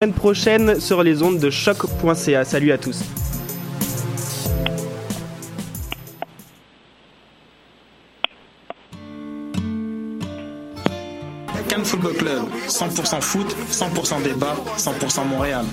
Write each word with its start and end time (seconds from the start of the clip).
semaine 0.00 0.14
prochaine 0.14 0.78
sur 0.78 1.02
les 1.02 1.24
ondes 1.24 1.40
de 1.40 1.50
choc.ca. 1.50 2.44
Salut 2.44 2.70
à 2.70 2.78
tous. 2.78 3.02
Cannes 11.68 11.84
Football 11.84 12.14
Club, 12.14 12.44
100% 12.68 13.20
foot, 13.20 13.56
100% 13.72 14.22
débat, 14.22 14.54
100% 14.76 15.24
Montréal. 15.26 15.64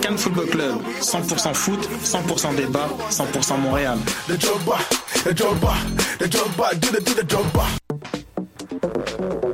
Cannes 0.00 0.18
Football 0.18 0.46
Club, 0.46 0.76
100% 1.00 1.52
foot, 1.52 1.88
100% 2.04 2.54
débat, 2.54 2.88
100% 3.10 3.58
Montréal. 3.58 3.98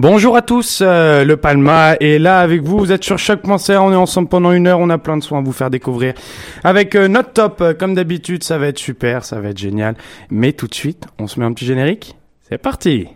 Bonjour 0.00 0.36
à 0.36 0.42
tous, 0.42 0.80
euh, 0.80 1.24
le 1.24 1.36
Palma 1.36 1.94
est 1.94 2.20
là 2.20 2.38
avec 2.38 2.62
vous, 2.62 2.78
vous 2.78 2.92
êtes 2.92 3.02
sur 3.02 3.18
choc.ca, 3.18 3.82
on 3.82 3.92
est 3.92 3.96
ensemble 3.96 4.28
pendant 4.28 4.52
une 4.52 4.68
heure, 4.68 4.78
on 4.78 4.90
a 4.90 4.98
plein 4.98 5.16
de 5.16 5.24
soins 5.24 5.40
à 5.40 5.42
vous 5.42 5.50
faire 5.50 5.70
découvrir. 5.70 6.14
Avec 6.62 6.94
euh, 6.94 7.08
notre 7.08 7.32
top, 7.32 7.60
euh, 7.60 7.74
comme 7.74 7.94
d'habitude, 7.94 8.44
ça 8.44 8.58
va 8.58 8.68
être 8.68 8.78
super, 8.78 9.24
ça 9.24 9.40
va 9.40 9.48
être 9.48 9.58
génial. 9.58 9.96
Mais 10.30 10.52
tout 10.52 10.68
de 10.68 10.74
suite, 10.74 11.08
on 11.18 11.26
se 11.26 11.40
met 11.40 11.46
un 11.46 11.52
petit 11.52 11.66
générique 11.66 12.16
C'est 12.48 12.58
parti 12.58 13.08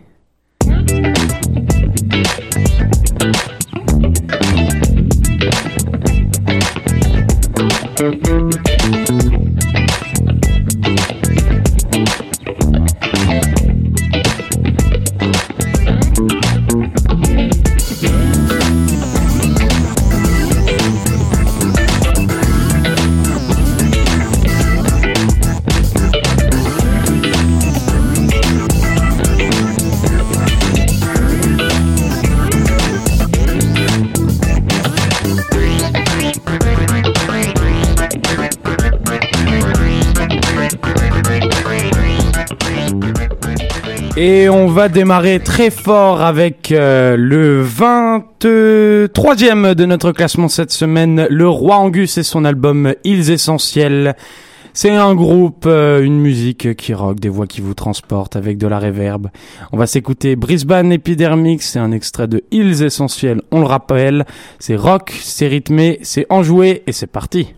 Et 44.25 44.47
on 44.47 44.67
va 44.67 44.87
démarrer 44.87 45.41
très 45.41 45.69
fort 45.69 46.21
avec 46.21 46.71
euh, 46.71 47.17
le 47.17 47.61
23e 47.61 49.73
de 49.73 49.83
notre 49.83 50.13
classement 50.13 50.47
cette 50.47 50.71
semaine, 50.71 51.27
Le 51.29 51.49
Roi 51.49 51.75
Angus 51.75 52.17
et 52.17 52.23
son 52.23 52.45
album 52.45 52.93
Ils 53.03 53.31
Essentiels. 53.31 54.15
C'est 54.71 54.91
un 54.91 55.13
groupe, 55.13 55.65
euh, 55.65 56.01
une 56.01 56.21
musique 56.21 56.73
qui 56.77 56.93
rock, 56.93 57.19
des 57.19 57.27
voix 57.27 57.47
qui 57.47 57.59
vous 57.59 57.73
transportent 57.73 58.37
avec 58.37 58.57
de 58.57 58.65
la 58.65 58.79
réverb. 58.79 59.27
On 59.73 59.77
va 59.77 59.87
s'écouter 59.87 60.37
Brisbane 60.37 60.93
Epidermics, 60.93 61.61
c'est 61.61 61.79
un 61.79 61.91
extrait 61.91 62.29
de 62.29 62.45
Ils 62.49 62.81
Essentiels, 62.81 63.41
on 63.51 63.59
le 63.59 63.65
rappelle. 63.65 64.23
C'est 64.57 64.77
rock, 64.77 65.13
c'est 65.21 65.47
rythmé, 65.47 65.99
c'est 66.01 66.27
enjoué 66.29 66.83
et 66.87 66.93
c'est 66.93 67.07
parti. 67.07 67.55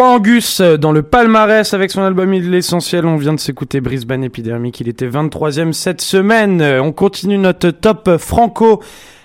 Angus 0.00 0.60
euh, 0.60 0.76
dans 0.76 0.92
le 0.92 1.02
palmarès 1.02 1.74
avec 1.74 1.90
son 1.90 2.02
album 2.02 2.32
Il 2.34 2.50
L'essentiel. 2.50 3.06
On 3.06 3.16
vient 3.16 3.34
de 3.34 3.40
s'écouter 3.40 3.80
Brisbane 3.80 4.24
Epidemic. 4.24 4.80
Il 4.80 4.88
était 4.88 5.08
23e 5.08 5.72
cette 5.72 6.00
semaine. 6.00 6.60
Euh, 6.60 6.82
On 6.82 6.92
continue 6.92 7.38
notre 7.38 7.70
top 7.70 8.16
franco 8.18 8.82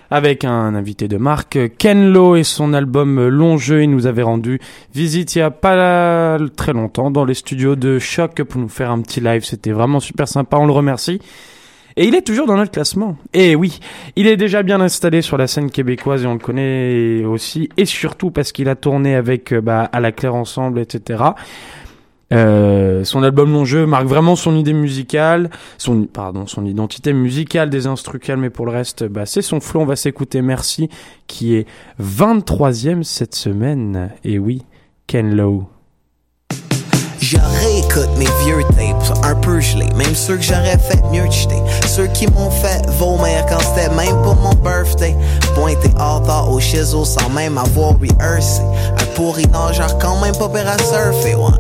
avec 0.10 0.46
un 0.46 0.76
invité 0.76 1.08
de 1.08 1.18
marque, 1.18 1.58
Ken 1.78 2.12
Lo 2.12 2.36
et 2.36 2.44
son 2.44 2.74
album 2.74 3.28
Long 3.28 3.58
Jeu. 3.58 3.84
Il 3.84 3.90
nous 3.90 4.06
avait 4.06 4.22
rendu 4.22 4.60
visite 4.94 5.36
il 5.36 5.40
y 5.40 5.42
a 5.42 5.50
pas 5.52 6.38
très 6.56 6.74
longtemps 6.74 7.10
dans 7.10 7.26
les 7.26 7.34
studios 7.34 7.76
de 7.76 7.98
Choc 7.98 8.44
pour 8.44 8.62
nous 8.62 8.70
faire 8.70 8.92
un 8.92 9.02
petit 9.02 9.22
live. 9.22 9.44
C'était 9.44 9.72
vraiment 9.72 10.00
super 10.00 10.28
sympa. 10.28 10.58
On 10.58 10.68
le 10.68 10.74
remercie. 10.74 11.20
Et 11.98 12.08
il 12.08 12.16
est 12.16 12.22
toujours 12.22 12.48
dans 12.48 12.58
notre 12.58 12.72
classement. 12.72 13.18
Et 13.34 13.56
oui, 13.56 13.80
il 14.16 14.28
est 14.28 14.38
déjà 14.38 14.64
bien 14.64 14.82
installé 14.82 15.22
sur 15.22 15.38
la 15.38 15.48
scène 15.48 15.70
québécoise 15.70 16.24
et 16.24 16.28
on 16.28 16.34
le 16.34 16.40
connaît 16.40 17.24
aussi. 17.26 17.70
Et 17.78 17.86
surtout 17.86 18.32
parce 18.32 18.52
qu'il 18.52 18.70
a 18.70 18.76
tourné 18.76 19.16
avec 19.16 19.54
euh, 19.54 19.62
bah, 19.62 19.90
À 19.92 20.00
la 20.00 20.12
Claire 20.12 20.36
Ensemble, 20.36 20.80
etc. 20.80 21.24
Euh, 22.32 23.04
son 23.04 23.22
album 23.22 23.52
Long 23.54 23.66
Jeu 23.66 23.86
marque 23.86 24.08
vraiment 24.08 24.36
son 24.36 24.56
idée 24.56 24.74
musicale, 24.74 25.52
son 25.78 26.06
pardon, 26.06 26.48
son 26.48 26.66
identité 26.66 27.14
musicale 27.14 27.70
des 27.70 27.86
instrus 27.86 28.20
calmes, 28.20 28.42
mais 28.42 28.50
pour 28.50 28.66
le 28.66 28.72
reste, 28.72 29.04
bah, 29.04 29.26
c'est 29.26 29.42
son 29.42 29.60
flow. 29.60 29.82
On 29.82 29.86
va 29.86 29.96
s'écouter 29.96 30.42
Merci, 30.42 30.90
qui 31.28 31.56
est 31.56 31.68
23e 32.02 33.04
cette 33.04 33.36
semaine. 33.36 34.10
Et 34.24 34.40
oui, 34.40 34.64
Ken 35.06 35.36
Lowe. 35.36 35.68
Réécoute 37.94 38.18
mes 38.18 38.28
vieux 38.44 38.64
tapes, 38.76 39.18
un 39.24 39.36
peu 39.36 39.60
gelés, 39.60 39.90
même 39.96 40.16
ceux 40.16 40.38
que 40.38 40.44
j'aurais 40.44 40.78
fait 40.78 41.02
mieux 41.12 41.28
de. 41.28 41.88
Ceux 41.88 42.08
qui 42.08 42.28
m'ont 42.28 42.50
fait 42.50 42.86
vomir 42.98 43.46
quand 43.48 43.60
c'était 43.60 43.94
même 43.94 44.22
pour 44.24 44.36
mon 44.36 44.54
birthday. 44.56 45.16
Pointé 45.56 45.90
hors 46.00 46.22
d'art 46.22 46.50
au 46.52 46.60
chisel 46.60 47.06
sans 47.06 47.30
même 47.30 47.58
avoir 47.58 47.94
rehearsé. 48.00 48.62
Un 49.00 49.06
pourri 49.16 49.46
nageur 49.48 49.98
quand 50.00 50.20
même 50.22 50.36
pas 50.36 50.50
pire 50.50 50.68
à 50.68 50.78
surfer, 50.78 51.36
ouais. 51.36 51.52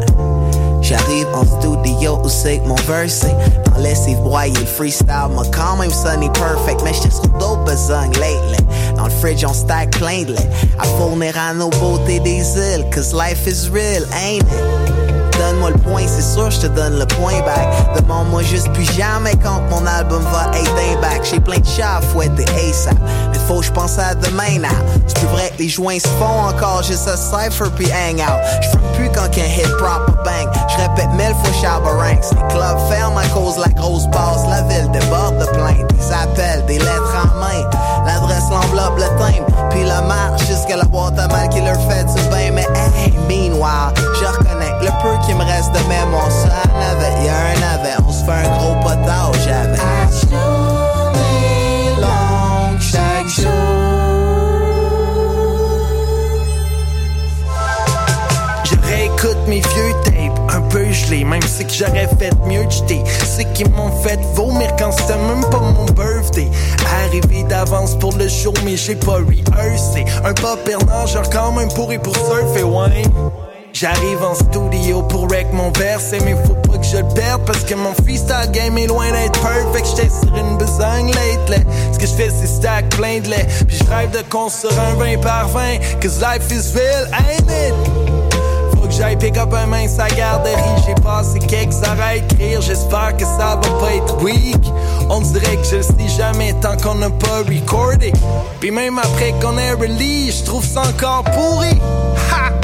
J'arrive 0.81 1.27
en 1.33 1.45
studio 1.45 2.19
où 2.23 2.29
c'est 2.29 2.57
que 2.59 2.67
mon 2.67 2.75
verse 2.75 3.25
Dans 3.71 3.81
lessive 3.81 4.17
broyé, 4.17 4.53
le 4.53 4.65
freestyle 4.65 5.29
m'a 5.33 5.43
quand 5.55 5.77
même 5.77 5.89
sonné 5.89 6.29
perfect 6.31 6.81
Mais 6.83 6.93
j'étais 6.93 7.09
sur 7.09 7.25
d'autres 7.39 7.63
besognes 7.63 8.11
lately 8.19 8.57
Dans 8.97 9.05
le 9.05 9.09
fridge 9.09 9.45
on 9.47 9.53
stack 9.53 9.91
plein 9.91 10.23
de 10.23 10.33
lait 10.33 10.49
À 10.79 10.83
fournir 10.83 11.39
à 11.39 11.53
nos 11.53 11.69
beautés 11.69 12.19
des 12.19 12.57
îles 12.57 12.85
Cause 12.93 13.13
life 13.13 13.47
is 13.47 13.69
real, 13.69 14.03
ain't 14.13 14.41
it? 14.41 15.12
Donne-moi 15.53 15.69
le 15.69 15.77
point, 15.77 16.03
c'est 16.07 16.23
sûr, 16.23 16.49
je 16.49 16.61
te 16.61 16.67
donne 16.67 16.97
le 16.97 17.05
point 17.05 17.39
back. 17.41 17.95
Demande-moi 17.95 18.41
juste 18.41 18.71
plus 18.73 18.91
jamais 18.93 19.35
quand 19.35 19.61
mon 19.69 19.85
album 19.85 20.23
va 20.31 20.49
être 20.57 20.99
back. 20.99 21.21
J'ai 21.23 21.39
plein 21.39 21.59
de 21.59 21.65
chats 21.65 21.97
à 21.97 22.01
fouetter 22.01 22.45
ASAP. 22.55 22.95
Mais 23.31 23.37
faut 23.47 23.59
que 23.59 23.65
je 23.65 23.71
pense 23.71 23.99
à 23.99 24.15
demain 24.15 24.57
now. 24.59 24.69
C'est 25.05 25.19
plus 25.19 25.27
vrai 25.27 25.51
que 25.55 25.61
les 25.61 25.69
joints 25.69 25.99
se 25.99 26.07
font 26.07 26.47
encore 26.49 26.81
juste 26.81 27.07
à 27.07 27.17
cypher 27.17 27.69
puis 27.75 27.87
hang 27.91 28.19
out. 28.19 28.41
Je 28.61 28.97
plus 28.97 29.09
quand 29.09 29.29
qu'un 29.29 29.45
hit 29.45 29.69
proper 29.77 30.13
bang. 30.25 30.49
Je 30.69 30.81
répète 30.81 31.11
mille 31.11 31.35
fois 31.43 31.53
Shabba 31.61 31.91
Ranks. 31.91 32.31
Les 32.31 32.47
clubs 32.55 32.79
ferment 32.89 33.17
à 33.17 33.27
cause 33.27 33.57
la 33.57 33.69
grosse 33.73 34.07
basse. 34.07 34.47
La 34.49 34.61
ville 34.63 34.89
déborde 34.91 35.37
de 35.37 35.45
plaintes. 35.45 35.93
Des 35.93 36.11
appels, 36.11 36.65
des 36.65 36.79
lettres 36.79 37.15
en 37.15 37.39
main. 37.39 37.69
L'adresse, 38.07 38.49
l'enveloppe, 38.49 38.97
le 38.97 39.07
timbre. 39.19 39.69
Puis 39.69 39.83
la 39.83 40.01
marche 40.01 40.47
jusqu'à 40.47 40.77
la 40.77 40.85
boîte 40.85 41.19
à 41.19 41.27
mal 41.27 41.47
qui 41.49 41.61
leur 41.61 41.79
fait 41.89 42.05
du 42.05 42.29
bain. 42.29 42.49
Mais 42.53 42.67
hey, 42.73 43.13
meanwhile, 43.29 43.93
je 44.19 44.42
le 44.81 44.91
peu 45.01 45.25
qui 45.25 45.33
me 45.33 45.43
reste 45.43 45.71
de. 45.73 45.79
Ça 46.29 46.63
en 46.71 46.81
avait, 46.81 47.25
y'a 47.25 47.33
un 47.33 47.61
avait. 47.75 47.95
On 48.07 48.11
se 48.11 48.23
fait 48.23 48.31
un 48.31 48.57
gros 48.57 48.75
potage 48.81 49.47
avec. 49.47 49.79
Je 58.65 58.75
réécoute 58.87 59.37
mes 59.47 59.61
vieux 59.61 59.93
tapes, 60.03 60.39
un 60.49 60.61
peu 60.61 60.91
gelés, 60.91 61.23
même 61.23 61.41
si 61.41 61.65
que 61.65 61.73
j'aurais 61.73 62.07
fait 62.19 62.33
mieux 62.45 62.65
de 62.65 62.71
jeter. 62.71 63.03
Ceux 63.25 63.43
qui 63.53 63.65
m'ont 63.65 63.91
fait 64.01 64.19
vomir 64.33 64.75
quand 64.77 64.91
c'était 64.91 65.17
même 65.17 65.43
pas 65.49 65.59
mon 65.59 65.85
birthday. 65.85 66.49
Arrivé 67.05 67.43
d'avance 67.43 67.95
pour 67.95 68.13
le 68.13 68.27
show, 68.27 68.53
mais 68.65 68.75
j'ai 68.75 68.95
pas 68.95 69.17
rehearsé. 69.17 70.05
Un 70.23 70.33
pas 70.33 70.57
nageur 70.85 71.29
quand 71.29 71.51
même 71.53 71.71
pourri 71.73 71.97
pour 71.97 72.15
surfer, 72.15 72.63
ouais. 72.63 73.03
J'arrive 73.83 74.23
en 74.23 74.33
studio 74.33 75.01
pour 75.01 75.29
rec 75.29 75.47
mon 75.51 75.69
verset, 75.71 76.19
mais 76.23 76.37
faut 76.45 76.53
pas 76.53 76.77
que 76.77 76.85
je 76.85 76.95
le 76.95 77.13
perde 77.15 77.41
parce 77.45 77.65
que 77.65 77.75
mon 77.75 77.93
freestyle 77.93 78.49
game 78.53 78.77
est 78.77 78.87
loin 78.87 79.11
d'être 79.11 79.41
perfect. 79.41 79.85
J'étais 79.85 80.09
sur 80.09 80.33
une 80.37 80.57
besogne 80.57 81.07
lately. 81.07 81.65
Ce 81.91 81.99
que 81.99 82.07
je 82.07 82.13
fais, 82.13 82.29
c'est 82.29 82.47
stack 82.47 82.87
plein 82.95 83.19
de 83.19 83.27
lait. 83.27 83.45
Puis 83.67 83.75
je 83.75 83.83
rêve 83.93 84.11
de 84.11 84.21
construire 84.29 84.79
un 84.79 84.93
20 84.93 85.21
par 85.21 85.49
20. 85.49 85.79
Cause 86.01 86.21
life 86.21 86.49
is 86.49 86.73
real, 86.73 87.09
ain't 87.11 87.41
it? 87.41 87.73
Faut 88.79 88.87
que 88.87 88.93
j'aille 88.93 89.17
pick 89.17 89.37
up 89.37 89.53
un 89.53 89.65
mince 89.65 89.99
à 89.99 90.07
garderie. 90.07 90.55
J'ai 90.87 90.95
passé 91.03 91.39
quelques 91.39 91.83
arrêts 91.85 92.21
d'écrire. 92.21 92.61
J'espère 92.61 93.17
que 93.17 93.25
ça 93.25 93.59
va 93.61 93.79
pas 93.81 93.95
être 93.95 94.23
weak. 94.23 94.63
On 95.09 95.19
dirait 95.19 95.57
que 95.57 95.65
je 95.65 95.75
le 95.75 95.83
sais 95.83 96.15
jamais 96.17 96.53
tant 96.61 96.77
qu'on 96.77 96.95
n'a 96.95 97.09
pas 97.09 97.39
recordé. 97.39 98.13
Puis 98.61 98.71
même 98.71 98.97
après 98.97 99.33
qu'on 99.41 99.57
ait 99.57 99.73
release, 99.73 100.39
je 100.39 100.43
trouve 100.45 100.63
ça 100.63 100.83
encore 100.83 101.25
pourri. 101.25 101.81
Ha! 102.31 102.62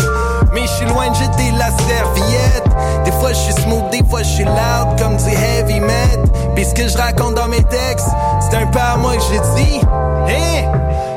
Mais 0.54 0.62
je 0.62 0.68
suis 0.68 0.86
loin 0.86 1.10
de 1.10 1.16
jeter 1.16 1.52
la 1.58 1.70
serviette. 1.72 2.64
Des 3.06 3.12
fois 3.12 3.30
je 3.30 3.38
suis 3.38 3.54
smooth, 3.54 3.90
des 3.92 4.04
fois 4.04 4.24
je 4.24 4.30
suis 4.30 4.44
loud 4.44 5.00
comme 5.00 5.18
du 5.18 5.30
heavy 5.30 5.80
met. 5.80 6.20
Puis 6.56 6.66
ce 6.66 6.74
que 6.74 6.88
je 6.88 6.98
raconte 6.98 7.36
dans 7.36 7.48
mes 7.48 7.64
textes, 7.64 8.10
c'est 8.42 8.58
un 8.58 8.68
peu 8.68 8.80
à 8.80 8.98
moi 8.98 9.16
que 9.16 9.24
j'ai 9.32 9.64
dit. 9.64 9.82
Hein? 10.28 10.72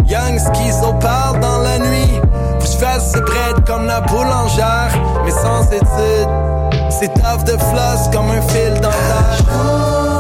Young 0.07 0.39
schizo 0.39 0.93
parle 0.95 1.41
dans 1.41 1.59
la 1.59 1.79
nuit. 1.79 2.21
Faut 2.61 2.67
que 2.67 2.73
je 2.73 2.79
fasse 2.79 3.13
ce 3.13 3.19
bread 3.19 3.65
comme 3.67 3.87
la 3.87 4.01
boulangère. 4.03 4.93
Mais 5.25 5.31
sans 5.31 5.65
études, 5.73 6.29
c'est 6.91 7.13
tough 7.15 7.45
de 7.45 7.53
floss 7.53 8.09
comme 8.13 8.31
un 8.31 8.43
fil 8.43 8.75
dentaire. 8.75 10.12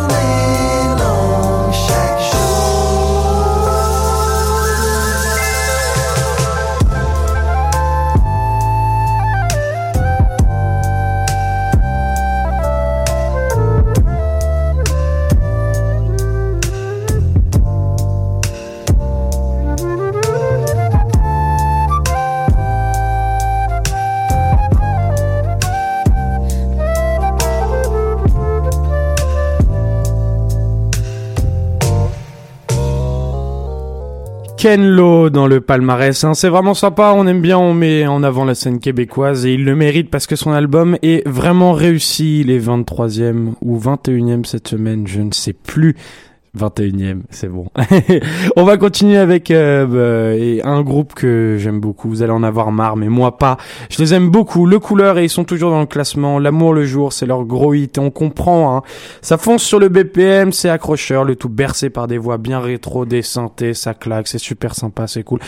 Ken 34.62 34.88
Lo 34.88 35.28
dans 35.28 35.48
le 35.48 35.60
palmarès. 35.60 36.22
hein. 36.22 36.34
C'est 36.34 36.48
vraiment 36.48 36.74
sympa, 36.74 37.14
on 37.16 37.26
aime 37.26 37.40
bien, 37.40 37.58
on 37.58 37.74
met 37.74 38.06
en 38.06 38.22
avant 38.22 38.44
la 38.44 38.54
scène 38.54 38.78
québécoise 38.78 39.44
et 39.44 39.54
il 39.54 39.64
le 39.64 39.74
mérite 39.74 40.08
parce 40.08 40.28
que 40.28 40.36
son 40.36 40.52
album 40.52 40.96
est 41.02 41.26
vraiment 41.28 41.72
réussi. 41.72 42.42
Il 42.42 42.50
est 42.52 42.60
23e 42.60 43.54
ou 43.60 43.76
21e 43.76 44.44
cette 44.44 44.68
semaine, 44.68 45.04
je 45.08 45.20
ne 45.20 45.32
sais 45.32 45.52
plus. 45.52 45.96
21e, 46.58 47.22
c'est 47.30 47.48
bon. 47.48 47.66
on 48.56 48.64
va 48.64 48.76
continuer 48.76 49.16
avec 49.16 49.50
euh, 49.50 50.34
et 50.34 50.62
un 50.62 50.82
groupe 50.82 51.14
que 51.14 51.56
j'aime 51.58 51.80
beaucoup. 51.80 52.10
Vous 52.10 52.22
allez 52.22 52.32
en 52.32 52.42
avoir 52.42 52.72
marre, 52.72 52.96
mais 52.96 53.08
moi 53.08 53.38
pas. 53.38 53.56
Je 53.88 53.98
les 53.98 54.12
aime 54.12 54.28
beaucoup. 54.28 54.66
Le 54.66 54.78
Couleur 54.78 55.18
et 55.18 55.24
ils 55.24 55.30
sont 55.30 55.44
toujours 55.44 55.70
dans 55.70 55.80
le 55.80 55.86
classement. 55.86 56.38
L'amour 56.38 56.74
le 56.74 56.84
jour, 56.84 57.12
c'est 57.12 57.24
leur 57.24 57.44
gros 57.44 57.72
hit. 57.72 57.96
On 57.98 58.10
comprend. 58.10 58.76
Hein. 58.76 58.82
Ça 59.22 59.38
fonce 59.38 59.62
sur 59.62 59.78
le 59.78 59.88
BPM, 59.88 60.52
c'est 60.52 60.68
accrocheur, 60.68 61.24
le 61.24 61.36
tout 61.36 61.48
bercé 61.48 61.88
par 61.88 62.06
des 62.06 62.18
voix 62.18 62.36
bien 62.36 62.60
rétro, 62.60 63.06
des 63.06 63.22
synthés, 63.22 63.72
ça 63.72 63.94
claque, 63.94 64.28
c'est 64.28 64.38
super 64.38 64.74
sympa, 64.74 65.06
c'est 65.06 65.22
cool. 65.22 65.40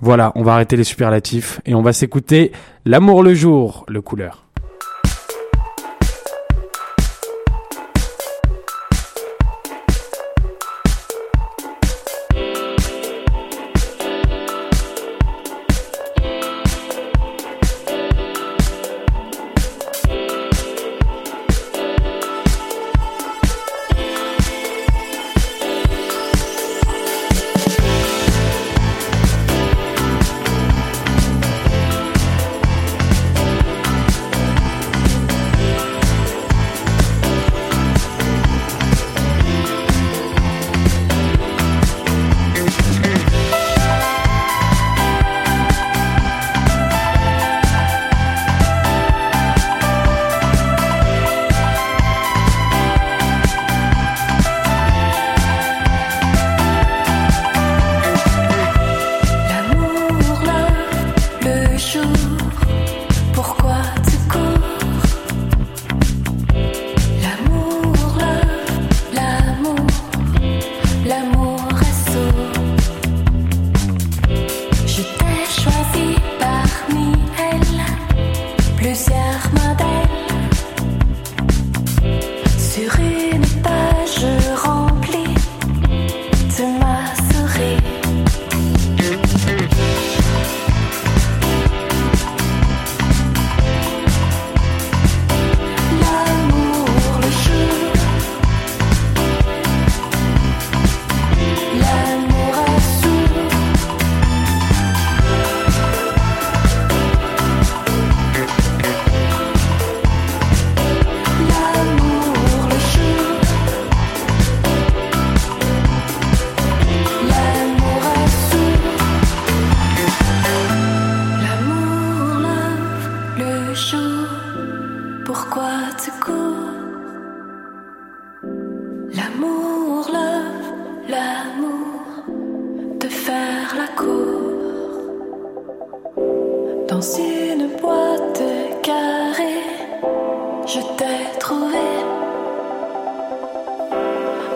Voilà, 0.00 0.32
on 0.36 0.42
va 0.42 0.54
arrêter 0.54 0.76
les 0.76 0.84
superlatifs 0.84 1.60
et 1.66 1.74
on 1.74 1.82
va 1.82 1.92
s'écouter 1.92 2.52
L'amour 2.84 3.22
le 3.22 3.34
jour, 3.34 3.84
le 3.86 4.00
Couleur. 4.00 4.47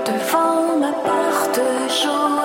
Devant 0.04 0.78
ma 0.80 0.92
porte 1.06 1.60
jaunie. 1.88 2.41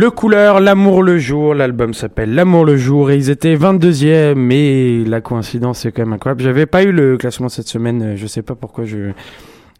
Le 0.00 0.10
couleur, 0.10 0.60
l'amour 0.60 1.02
le 1.02 1.18
jour, 1.18 1.54
l'album 1.54 1.92
s'appelle 1.92 2.34
L'amour 2.34 2.64
le 2.64 2.78
jour 2.78 3.10
et 3.10 3.16
ils 3.16 3.28
étaient 3.28 3.54
22e 3.54 4.32
mais 4.34 5.04
la 5.04 5.20
coïncidence 5.20 5.80
c'est 5.80 5.92
quand 5.92 6.00
même 6.00 6.14
incroyable. 6.14 6.42
J'avais 6.42 6.64
pas 6.64 6.84
eu 6.84 6.90
le 6.90 7.18
classement 7.18 7.50
cette 7.50 7.68
semaine, 7.68 8.16
je 8.16 8.26
sais 8.26 8.40
pas 8.40 8.54
pourquoi 8.54 8.86
je 8.86 9.10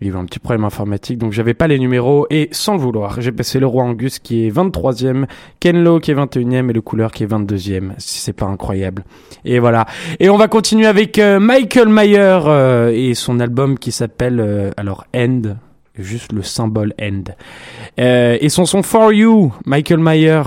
il 0.03 0.07
y 0.07 0.11
avait 0.11 0.19
un 0.19 0.27
petit 0.27 0.39
problème 0.39 0.67
informatique 0.67 1.17
donc 1.17 1.33
j'avais 1.33 1.55
pas 1.55 1.69
les 1.69 1.79
numéros 1.79 2.27
et 2.29 2.51
sans 2.53 2.77
vouloir, 2.77 3.23
j'ai 3.23 3.33
passé 3.33 3.61
le 3.61 3.67
roi 3.67 3.83
Angus 3.85 4.19
qui 4.19 4.47
est 4.47 4.51
23e, 4.51 5.25
Ken 5.59 5.83
Lo 5.83 6.01
qui 6.01 6.11
est 6.11 6.15
21e 6.15 6.69
et 6.69 6.73
le 6.75 6.83
couleur 6.83 7.13
qui 7.13 7.23
est 7.23 7.27
22e. 7.27 7.93
Si 7.97 8.19
c'est 8.19 8.35
pas 8.35 8.45
incroyable. 8.45 9.05
Et 9.47 9.59
voilà. 9.59 9.87
Et 10.19 10.29
on 10.29 10.37
va 10.37 10.49
continuer 10.49 10.87
avec 10.87 11.19
euh, 11.19 11.41
Michael 11.41 11.89
Mayer 11.89 12.41
euh, 12.45 12.93
et 12.95 13.15
son 13.15 13.41
album 13.41 13.79
qui 13.79 13.91
s'appelle 13.91 14.41
euh, 14.41 14.71
alors 14.77 15.07
End 15.17 15.57
juste 15.99 16.33
le 16.33 16.43
symbole 16.43 16.95
end. 17.01 17.25
Euh, 17.99 18.39
et 18.41 18.49
son 18.49 18.65
son 18.65 18.83
For 18.83 19.13
You, 19.13 19.53
Michael 19.67 19.99
Mayer, 19.99 20.43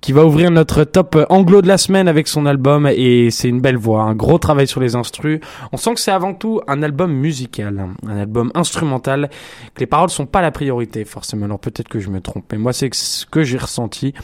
qui 0.00 0.12
va 0.12 0.24
ouvrir 0.24 0.50
notre 0.50 0.84
top 0.84 1.18
anglo 1.28 1.62
de 1.62 1.68
la 1.68 1.78
semaine 1.78 2.08
avec 2.08 2.28
son 2.28 2.46
album 2.46 2.86
et 2.86 3.30
c'est 3.30 3.48
une 3.48 3.60
belle 3.60 3.76
voix, 3.76 4.02
un 4.02 4.14
gros 4.14 4.38
travail 4.38 4.66
sur 4.66 4.80
les 4.80 4.96
instrus. 4.96 5.40
On 5.72 5.76
sent 5.76 5.94
que 5.94 6.00
c'est 6.00 6.10
avant 6.10 6.34
tout 6.34 6.60
un 6.66 6.82
album 6.82 7.12
musical, 7.12 7.86
un 8.06 8.16
album 8.16 8.50
instrumental, 8.54 9.30
que 9.74 9.80
les 9.80 9.86
paroles 9.86 10.10
sont 10.10 10.26
pas 10.26 10.42
la 10.42 10.50
priorité 10.50 11.04
forcément. 11.04 11.46
Alors 11.46 11.60
peut-être 11.60 11.88
que 11.88 12.00
je 12.00 12.10
me 12.10 12.20
trompe, 12.20 12.44
mais 12.52 12.58
moi 12.58 12.72
c'est 12.72 12.92
ce 12.94 13.26
que 13.26 13.42
j'ai 13.42 13.58
ressenti. 13.58 14.14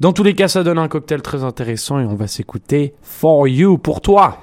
Dans 0.00 0.12
tous 0.12 0.22
les 0.22 0.34
cas, 0.34 0.48
ça 0.48 0.62
donne 0.62 0.78
un 0.78 0.88
cocktail 0.88 1.22
très 1.22 1.44
intéressant 1.44 2.00
et 2.00 2.04
on 2.04 2.14
va 2.14 2.26
s'écouter 2.26 2.94
For 3.02 3.48
You 3.48 3.78
pour 3.78 4.00
toi. 4.00 4.38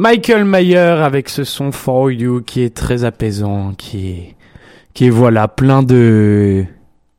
Michael 0.00 0.46
Mayer 0.46 0.78
avec 0.78 1.28
ce 1.28 1.44
son 1.44 1.72
For 1.72 2.10
You 2.10 2.40
qui 2.40 2.62
est 2.62 2.74
très 2.74 3.04
apaisant, 3.04 3.74
qui 3.74 4.08
est, 4.08 4.36
qui 4.94 5.10
voilà, 5.10 5.46
plein 5.46 5.82
de, 5.82 6.64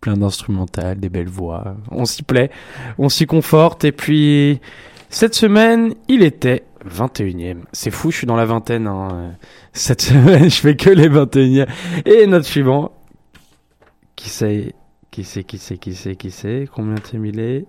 plein 0.01 0.17
d'instrumentales, 0.17 0.99
des 0.99 1.09
belles 1.09 1.29
voix. 1.29 1.75
On 1.91 2.05
s'y 2.05 2.23
plaît, 2.23 2.49
on 2.97 3.07
s'y 3.07 3.27
conforte. 3.27 3.85
Et 3.85 3.91
puis, 3.91 4.59
cette 5.11 5.35
semaine, 5.35 5.93
il 6.07 6.23
était 6.23 6.63
21e. 6.89 7.65
C'est 7.71 7.91
fou, 7.91 8.09
je 8.09 8.17
suis 8.17 8.25
dans 8.25 8.35
la 8.35 8.45
vingtaine. 8.45 8.87
Hein. 8.87 9.35
Cette 9.73 10.01
semaine, 10.09 10.49
je 10.49 10.59
fais 10.59 10.75
que 10.75 10.89
les 10.89 11.07
21e. 11.07 11.67
Et 12.05 12.25
notre 12.25 12.47
suivant, 12.47 12.93
qui 14.15 14.29
sait, 14.29 14.73
qui 15.11 15.23
sait, 15.23 15.43
qui 15.43 15.59
sait, 15.59 15.77
qui 15.77 15.93
sait, 15.93 16.15
qui 16.15 16.31
sait, 16.31 16.67
combien 16.73 16.95
de 16.95 17.25
il 17.27 17.65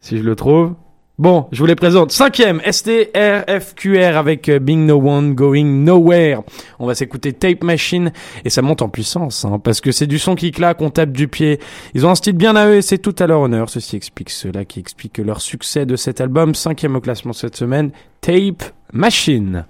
Si 0.00 0.18
je 0.18 0.24
le 0.24 0.34
trouve. 0.34 0.74
Bon, 1.16 1.46
je 1.52 1.60
vous 1.60 1.66
les 1.66 1.76
présente. 1.76 2.10
Cinquième, 2.10 2.60
STRFQR 2.68 4.16
avec 4.16 4.48
euh, 4.48 4.58
Being 4.58 4.84
No 4.84 5.00
One 5.00 5.34
Going 5.34 5.64
Nowhere. 5.64 6.42
On 6.80 6.88
va 6.88 6.96
s'écouter 6.96 7.32
Tape 7.32 7.62
Machine 7.62 8.12
et 8.44 8.50
ça 8.50 8.62
monte 8.62 8.82
en 8.82 8.88
puissance, 8.88 9.44
hein, 9.44 9.60
parce 9.62 9.80
que 9.80 9.92
c'est 9.92 10.08
du 10.08 10.18
son 10.18 10.34
qui 10.34 10.50
claque, 10.50 10.82
on 10.82 10.90
tape 10.90 11.12
du 11.12 11.28
pied. 11.28 11.60
Ils 11.94 12.04
ont 12.04 12.10
un 12.10 12.16
style 12.16 12.32
bien 12.32 12.56
à 12.56 12.66
eux 12.66 12.78
et 12.78 12.82
c'est 12.82 12.98
tout 12.98 13.14
à 13.20 13.28
leur 13.28 13.42
honneur. 13.42 13.70
Ceci 13.70 13.94
explique 13.94 14.30
cela 14.30 14.64
qui 14.64 14.80
explique 14.80 15.18
leur 15.18 15.40
succès 15.40 15.86
de 15.86 15.94
cet 15.94 16.20
album. 16.20 16.52
Cinquième 16.56 16.96
au 16.96 17.00
classement 17.00 17.32
cette 17.32 17.54
semaine, 17.54 17.92
Tape 18.20 18.64
Machine. 18.92 19.66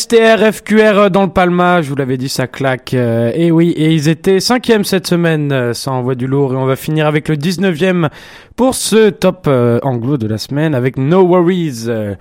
STRFQR 0.00 1.10
dans 1.10 1.24
le 1.24 1.28
Palma, 1.28 1.82
je 1.82 1.90
vous 1.90 1.94
l'avais 1.94 2.16
dit, 2.16 2.30
ça 2.30 2.46
claque. 2.46 2.94
Euh, 2.94 3.30
et 3.34 3.50
oui, 3.50 3.70
et 3.76 3.92
ils 3.92 4.08
étaient 4.08 4.40
cinquième 4.40 4.82
cette 4.82 5.06
semaine, 5.06 5.52
euh, 5.52 5.74
ça 5.74 5.92
envoie 5.92 6.14
du 6.14 6.26
lourd. 6.26 6.54
Et 6.54 6.56
on 6.56 6.64
va 6.64 6.74
finir 6.76 7.06
avec 7.06 7.28
le 7.28 7.36
19e 7.36 8.08
pour 8.56 8.74
ce 8.74 9.10
top 9.10 9.44
euh, 9.46 9.78
anglo 9.82 10.16
de 10.16 10.26
la 10.26 10.38
semaine 10.38 10.74
avec 10.74 10.96
No 10.96 11.20
Worries. 11.26 11.84
euh, 11.88 12.14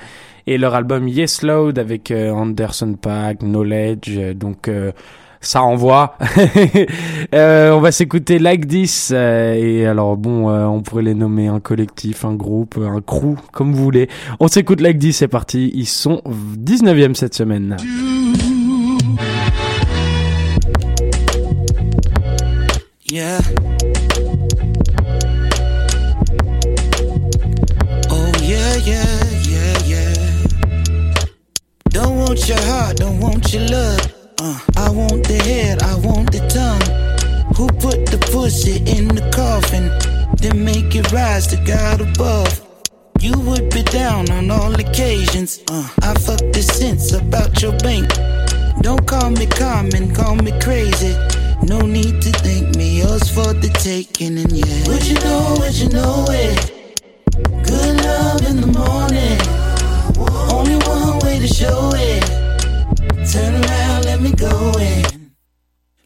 et 0.45 0.57
leur 0.57 0.73
album 0.75 1.07
Yes 1.07 1.41
Load 1.43 1.77
avec 1.79 2.11
euh, 2.11 2.31
Anderson 2.31 2.95
Paak, 3.01 3.39
Knowledge. 3.39 4.09
euh, 4.17 4.33
donc 4.33 4.67
euh, 4.67 4.91
ça 5.41 5.63
envoie. 5.63 6.17
Euh, 7.35 7.71
on 7.73 7.79
va 7.79 7.91
s'écouter 7.91 8.39
Like 8.39 8.67
This. 8.67 9.11
euh, 9.13 9.53
et 9.53 9.85
alors 9.85 10.17
bon, 10.17 10.49
euh, 10.49 10.65
on 10.65 10.81
pourrait 10.81 11.03
les 11.03 11.13
nommer 11.13 11.47
un 11.47 11.59
collectif, 11.59 12.25
un 12.25 12.33
groupe, 12.33 12.79
un 12.81 13.01
crew, 13.01 13.35
comme 13.51 13.73
vous 13.73 13.83
voulez. 13.83 14.09
On 14.39 14.47
s'écoute 14.47 14.81
Like 14.81 14.97
This, 14.97 15.17
c'est 15.17 15.27
parti. 15.27 15.71
Ils 15.75 15.85
sont 15.85 16.23
19e 16.25 17.13
cette 17.13 17.35
semaine. 17.35 17.77
Oh 28.09 28.31
yeah. 28.41 28.69
Don't 31.91 32.17
want 32.17 32.47
your 32.47 32.57
heart, 32.59 32.97
don't 32.97 33.19
want 33.19 33.53
your 33.53 33.67
love. 33.69 34.08
I 34.99 35.01
want 35.03 35.27
the 35.27 35.37
head, 35.37 35.81
I 35.81 35.95
want 35.95 36.29
the 36.29 36.43
tongue. 36.51 36.83
Who 37.55 37.67
put 37.79 38.05
the 38.05 38.17
pussy 38.33 38.83
in 38.83 39.07
the 39.07 39.23
coffin? 39.31 39.87
Then 40.41 40.65
make 40.65 40.93
it 40.93 41.09
rise 41.13 41.47
to 41.47 41.57
God 41.63 42.01
above. 42.01 42.51
You 43.21 43.31
would 43.47 43.69
be 43.69 43.83
down 43.83 44.29
on 44.29 44.51
all 44.51 44.73
occasions. 44.75 45.63
Uh, 45.71 45.87
I 46.01 46.13
fuck 46.15 46.39
the 46.51 46.61
sense 46.61 47.13
about 47.13 47.61
your 47.61 47.77
bank. 47.79 48.09
Don't 48.81 49.07
call 49.07 49.29
me 49.29 49.45
common, 49.45 50.13
call 50.13 50.35
me 50.35 50.51
crazy. 50.59 51.15
No 51.63 51.79
need 51.79 52.21
to 52.21 52.31
thank 52.43 52.75
me, 52.75 52.99
yours 52.99 53.29
for 53.29 53.53
the 53.53 53.71
taking, 53.79 54.37
and 54.37 54.51
yeah. 54.51 54.83
Would 54.89 55.07
you 55.07 55.15
know, 55.23 55.55
would 55.59 55.75
you 55.75 55.89
know 55.95 56.25
it? 56.27 56.93
Good 57.63 57.95
love 58.03 58.43
in 58.49 58.59
the 58.59 58.67
morning. 58.67 59.39
Only 60.51 60.75
one 60.85 61.19
way 61.19 61.39
to 61.39 61.47
show 61.47 61.91
it. 61.95 62.23
Turn 63.31 63.63
around, 63.63 63.88
let 64.19 64.31
me 64.31 64.35
go 64.35 64.71
in. 64.79 65.31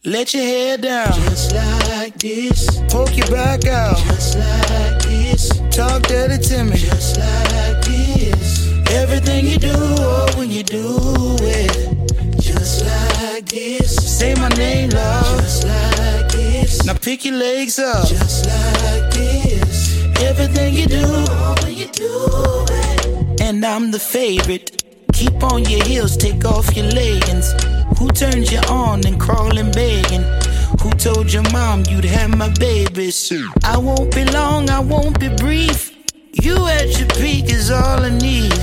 Let 0.06 0.34
your 0.34 0.44
hair 0.44 0.78
down, 0.78 1.14
just 1.14 1.54
like 1.54 2.16
this. 2.20 2.68
Poke 2.90 3.16
your 3.18 3.28
back 3.28 3.66
out, 3.66 3.98
just 3.98 4.38
like 4.38 5.02
this. 5.04 5.50
Talk 5.72 6.04
dirty 6.04 6.38
to 6.50 6.64
me, 6.64 6.76
just 6.76 7.18
like 7.18 7.82
this. 7.86 8.70
Everything 8.92 9.48
you 9.48 9.58
do, 9.58 9.74
oh, 9.74 10.32
when 10.38 10.52
you 10.52 10.64
do 10.64 11.38
it, 11.42 12.42
just 12.42 12.86
like 12.86 13.46
this. 13.46 13.96
Say 13.96 14.36
my 14.36 14.50
name, 14.50 14.90
love, 14.92 15.40
just 15.42 15.64
like 15.64 16.32
this. 16.32 16.86
Now 16.86 16.94
pick 16.94 17.26
your 17.26 17.36
legs 17.36 17.80
up, 17.80 18.08
just 18.08 18.46
like 18.46 19.12
this. 19.12 20.06
Everything 20.22 20.76
you 20.76 20.86
do, 20.86 21.04
oh, 21.06 21.56
when 21.64 21.74
you 21.76 21.88
do 21.88 22.66
it. 22.70 23.42
And 23.42 23.66
I'm 23.66 23.92
the 23.92 24.00
favorite. 24.00 24.84
Keep 25.14 25.44
on 25.44 25.64
your 25.66 25.84
heels, 25.84 26.18
take 26.18 26.44
off 26.46 26.76
your 26.76 26.88
leggings. 26.88 27.54
Who 27.98 28.10
turned 28.10 28.52
you 28.52 28.60
on 28.70 29.06
and 29.06 29.20
crawling 29.20 29.72
begging? 29.72 30.24
Who 30.82 30.90
told 30.92 31.32
your 31.32 31.44
mom 31.52 31.84
you'd 31.90 32.06
have 32.06 32.36
my 32.36 32.50
babies? 32.60 33.32
I 33.64 33.78
won't 33.78 34.14
be 34.14 34.26
long, 34.26 34.70
I 34.70 34.80
won't 34.80 35.20
be 35.20 35.30
brief. 35.30 35.92
You 36.42 36.66
at 36.68 37.00
your 37.00 37.08
peak 37.10 37.46
is 37.46 37.70
all 37.72 38.00
I 38.02 38.10
need. 38.10 38.54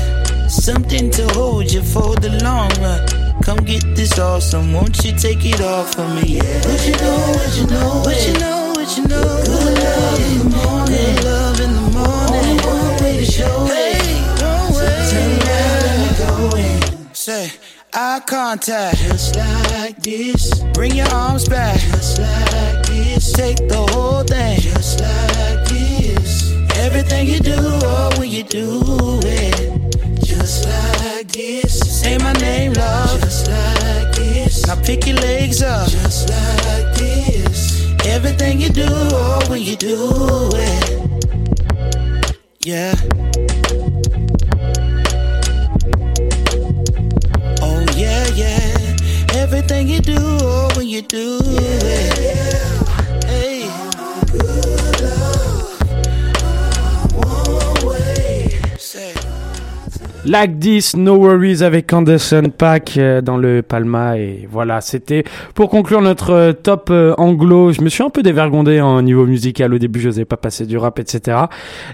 Something 0.51 1.11
to 1.13 1.29
hold 1.35 1.71
you 1.73 1.83
for 1.83 2.17
the 2.17 2.31
long 2.43 2.71
run. 2.83 3.43
Come 3.43 3.65
get 3.65 3.83
this 3.95 4.19
awesome, 4.19 4.73
won't 4.73 5.03
you 5.05 5.13
take 5.17 5.45
it 5.45 5.61
off 5.61 5.95
for 5.95 6.07
me? 6.09 6.37
Yeah. 6.37 6.43
What 6.67 6.87
you 6.87 6.97
know, 6.97 7.17
what 7.37 7.57
you 7.57 7.67
know, 7.67 8.03
what 8.05 8.27
you 8.27 8.33
know, 8.39 8.73
what 8.75 8.97
you 8.97 9.05
know. 9.07 9.43
Good 9.47 9.79
love 9.79 10.21
in 10.21 10.39
the 10.39 10.57
morning, 10.57 11.15
good 11.15 11.25
love 11.25 11.61
in 11.61 11.73
the 11.73 11.87
morning. 11.97 12.51
Only 12.51 12.65
one 12.67 13.03
way 13.03 13.17
to 13.19 13.25
show 13.25 13.65
hey, 13.67 13.89
Say. 17.20 17.52
Eye 17.92 18.22
contact, 18.26 18.96
just 18.96 19.37
like 19.37 20.02
this. 20.02 20.59
Bring 20.72 20.94
your 20.96 21.09
arms 21.09 21.46
back, 21.46 21.78
just 21.78 22.18
like 22.18 22.87
this. 22.87 23.35
Take 23.35 23.59
the 23.68 23.87
whole 23.92 24.24
thing, 24.24 24.59
just 24.59 25.00
like 25.00 25.68
this. 25.68 26.50
Everything 26.78 27.28
you 27.28 27.40
do, 27.40 27.56
oh, 27.59 28.11
when 28.18 28.30
you 28.30 28.42
do 28.42 29.20
it, 29.22 30.24
just 30.24 30.66
like 30.66 31.28
this. 31.28 32.00
Say 32.00 32.16
my 32.16 32.33
name, 32.33 32.72
love, 32.72 33.20
just 33.20 33.48
like 33.48 34.14
this. 34.14 34.66
Now 34.66 34.80
pick 34.83 35.06
your 35.06 35.16
legs 35.16 35.62
up, 35.62 35.90
just 35.90 36.30
like 36.30 36.94
this. 36.94 37.85
Everything 38.06 38.62
you 38.62 38.70
do, 38.70 38.87
oh, 38.88 39.44
when 39.50 39.61
you 39.61 39.76
do 39.76 40.48
it, 40.54 42.37
yeah. 42.61 43.19
Everything 49.81 49.95
you 49.95 50.16
do, 50.16 50.23
oh, 50.43 50.69
when 50.77 50.88
you 50.88 51.01
do 51.01 51.40
it. 51.43 52.69
Like 60.26 60.59
10, 60.59 60.96
No 60.96 61.16
Worries 61.16 61.62
avec 61.62 61.90
Anderson 61.94 62.52
Pack 62.56 62.98
euh, 62.98 63.22
dans 63.22 63.38
le 63.38 63.62
Palma 63.62 64.18
et 64.18 64.46
voilà, 64.50 64.83
c'était 64.83 65.24
pour 65.54 65.70
conclure 65.70 66.02
notre 66.02 66.35
euh, 66.35 66.52
top 66.52 66.90
euh, 66.90 67.14
anglo. 67.16 67.72
Je 67.72 67.80
me 67.80 67.88
suis 67.88 68.02
un 68.02 68.11
peu 68.11 68.22
dévergondé 68.22 68.83
en 68.83 69.00
niveau 69.00 69.24
musical 69.24 69.72
au 69.72 69.78
début, 69.78 69.98
je 69.98 70.09
n'osais 70.09 70.26
pas 70.26 70.37
passer 70.37 70.66
du 70.66 70.76
rap, 70.76 70.98
etc. 70.98 71.38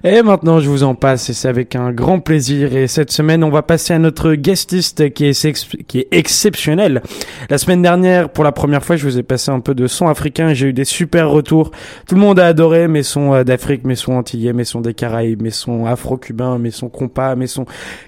Et 0.02 0.22
maintenant, 0.22 0.58
je 0.58 0.68
vous 0.68 0.82
en 0.82 0.96
passe 0.96 1.30
et 1.30 1.34
c'est 1.34 1.46
avec 1.46 1.76
un 1.76 1.92
grand 1.92 2.18
plaisir. 2.18 2.76
Et 2.76 2.88
cette 2.88 3.12
semaine, 3.12 3.44
on 3.44 3.50
va 3.50 3.62
passer 3.62 3.94
à 3.94 4.00
notre 4.00 4.34
guestiste 4.34 5.14
qui 5.14 5.26
est, 5.26 5.84
qui 5.86 6.00
est 6.00 6.08
exceptionnel. 6.10 7.02
La 7.48 7.58
semaine 7.58 7.80
dernière, 7.80 8.28
pour 8.30 8.42
la 8.42 8.50
première 8.50 8.84
fois, 8.84 8.96
je 8.96 9.04
vous 9.04 9.18
ai 9.18 9.22
passé 9.22 9.52
un 9.52 9.60
peu 9.60 9.74
de 9.74 9.86
son 9.86 10.08
africain 10.08 10.52
j'ai 10.52 10.66
eu 10.66 10.72
des 10.72 10.84
super 10.84 11.30
retours. 11.30 11.70
Tout 12.08 12.16
le 12.16 12.20
monde 12.22 12.40
a 12.40 12.46
adoré 12.46 12.88
mes 12.88 13.04
sons 13.04 13.44
d'Afrique, 13.44 13.84
mes 13.84 13.94
sons 13.94 14.14
antillais, 14.14 14.52
mes 14.52 14.64
sons 14.64 14.80
des 14.80 14.94
Caraïbes, 14.94 15.42
mes 15.42 15.50
sons 15.50 15.86
afro-cubains, 15.86 16.58
mes 16.58 16.72
sons 16.72 16.88
compas, 16.88 17.36
mes 17.36 17.46
sons 17.46 17.66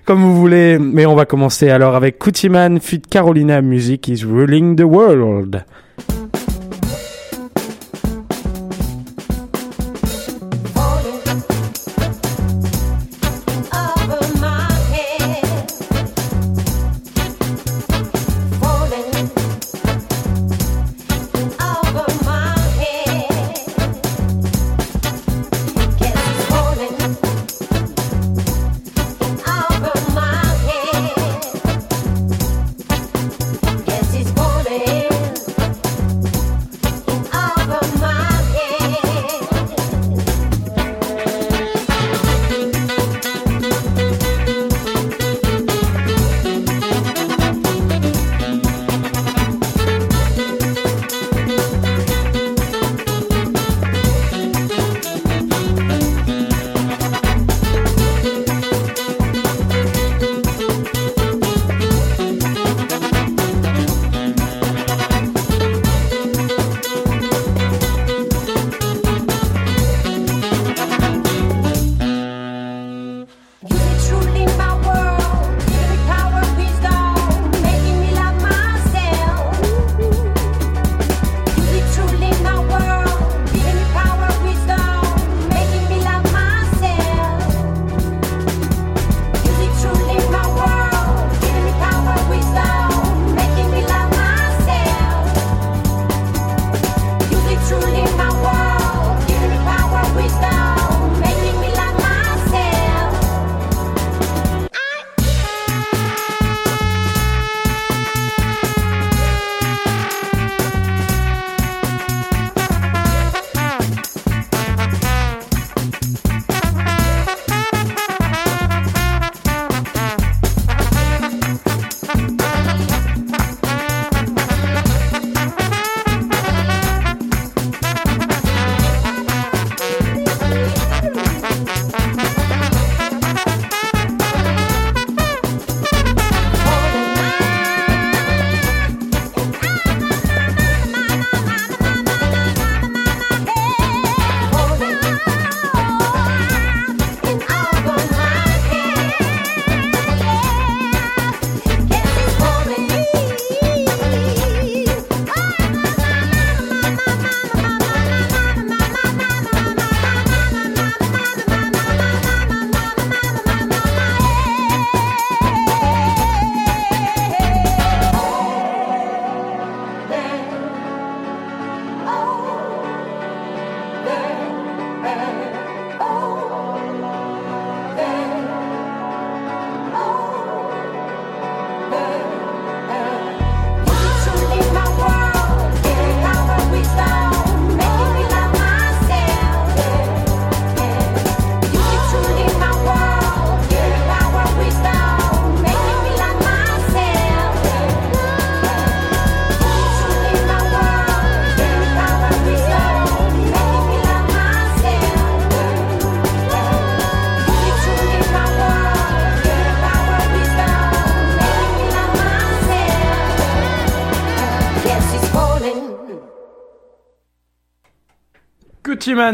comme 0.08 0.22
vous 0.22 0.40
voulez. 0.40 0.78
Mais 0.78 1.04
on 1.04 1.14
va 1.14 1.26
commencer 1.26 1.68
alors 1.68 1.94
avec 1.94 2.18
Kutiman 2.18 2.80
fit 2.80 3.02
Carolina 3.02 3.60
Music 3.60 4.08
is 4.08 4.24
ruling 4.24 4.74
the 4.74 4.80
world. 4.80 5.66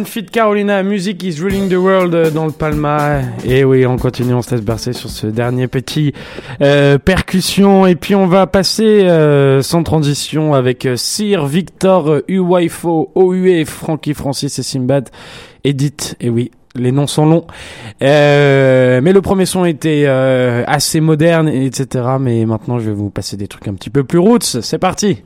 Fit 0.04 0.26
Carolina, 0.26 0.84
Music 0.84 1.20
is 1.24 1.40
Ruling 1.40 1.68
the 1.68 1.74
World 1.74 2.14
euh, 2.14 2.30
dans 2.30 2.46
le 2.46 2.52
Palma. 2.52 3.22
Et 3.44 3.64
oui, 3.64 3.84
on 3.86 3.96
continue, 3.96 4.32
on 4.32 4.40
se 4.40 4.54
laisse 4.54 4.64
bercer 4.64 4.92
sur 4.92 5.10
ce 5.10 5.26
dernier 5.26 5.66
petit 5.66 6.12
euh, 6.60 6.96
percussion. 6.98 7.84
Et 7.84 7.96
puis 7.96 8.14
on 8.14 8.28
va 8.28 8.46
passer 8.46 9.02
euh, 9.02 9.62
sans 9.62 9.82
transition 9.82 10.54
avec 10.54 10.86
euh, 10.86 10.94
Sir 10.94 11.46
Victor 11.46 12.08
euh, 12.08 12.24
Uwaifo, 12.28 13.10
OUE, 13.16 13.64
Frankie 13.66 14.14
Francis 14.14 14.56
et 14.60 14.62
Simbad. 14.62 15.08
Edith, 15.64 16.14
et 16.20 16.30
oui. 16.30 16.52
Les 16.76 16.92
noms 16.92 17.06
sont 17.08 17.26
longs, 17.26 17.46
Euh, 18.02 19.00
mais 19.02 19.12
le 19.12 19.22
premier 19.22 19.46
son 19.46 19.64
était 19.64 20.04
euh, 20.06 20.62
assez 20.66 21.00
moderne, 21.00 21.48
etc. 21.48 22.04
Mais 22.20 22.44
maintenant, 22.46 22.78
je 22.78 22.90
vais 22.90 22.94
vous 22.96 23.10
passer 23.10 23.36
des 23.36 23.48
trucs 23.48 23.66
un 23.66 23.74
petit 23.74 23.90
peu 23.90 24.04
plus 24.04 24.18
roots. 24.20 24.60
C'est 24.60 24.78
parti. 24.78 25.22